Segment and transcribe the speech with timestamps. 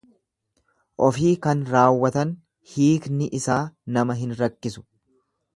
[1.07, 2.33] Ofii kan raawwatan
[2.71, 3.61] hiiknisaa
[3.99, 4.89] nama hin rakkisu.